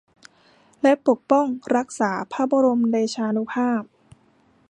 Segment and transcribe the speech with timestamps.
[0.81, 3.81] และปกป้องรักษาพระบรมเดชานุภาพ